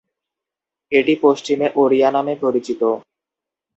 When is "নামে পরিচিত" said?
2.11-2.81